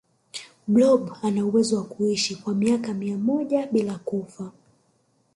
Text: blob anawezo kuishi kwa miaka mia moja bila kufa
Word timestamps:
blob 0.67 1.11
anawezo 1.23 1.83
kuishi 1.83 2.35
kwa 2.35 2.55
miaka 2.55 2.93
mia 2.93 3.17
moja 3.17 3.67
bila 3.71 3.95
kufa 3.97 4.51